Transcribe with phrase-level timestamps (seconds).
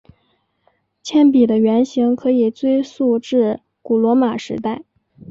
[1.03, 4.81] 铅笔的原型可以追溯至古罗马时代。